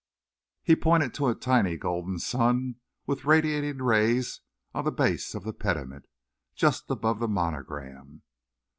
[0.63, 4.39] He pointed to a tiny golden sun with radiating rays
[4.73, 6.07] on the base of the pediment,
[6.55, 8.23] just above the monogram.